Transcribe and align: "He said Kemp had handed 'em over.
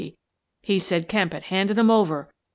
"He 0.63 0.79
said 0.79 1.07
Kemp 1.07 1.31
had 1.31 1.43
handed 1.43 1.77
'em 1.77 1.91
over. 1.91 2.31